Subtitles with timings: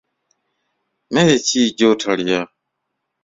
[1.11, 2.41] Mmere ki gy'otalya?